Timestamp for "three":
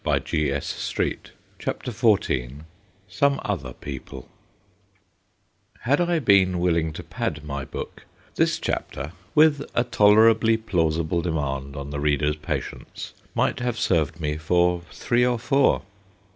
14.91-15.23